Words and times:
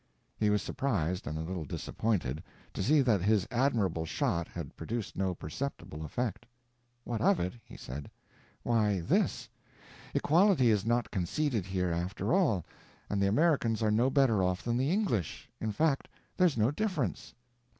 He 0.35 0.49
was 0.49 0.63
surprised 0.63 1.27
and 1.27 1.37
a 1.37 1.41
little 1.43 1.63
disappointed, 1.63 2.41
to 2.73 2.81
see 2.81 3.01
that 3.01 3.21
his 3.21 3.47
admirable 3.51 4.03
shot 4.03 4.47
had 4.47 4.75
produced 4.75 5.15
no 5.15 5.35
perceptible 5.35 6.03
effect. 6.03 6.47
"What 7.03 7.21
of 7.21 7.39
it?" 7.39 7.53
he 7.63 7.77
said. 7.77 8.09
"Why 8.63 9.01
this: 9.01 9.47
equality 10.15 10.71
is 10.71 10.87
not 10.87 11.11
conceded 11.11 11.67
here, 11.67 11.91
after 11.91 12.33
all, 12.33 12.65
and 13.11 13.21
the 13.21 13.27
Americans 13.29 13.83
are 13.83 13.91
no 13.91 14.09
better 14.09 14.41
off 14.41 14.63
than 14.63 14.75
the 14.77 14.89
English. 14.89 15.47
In 15.59 15.71
fact 15.71 16.07
there's 16.35 16.57
no 16.57 16.71
difference." 16.71 17.35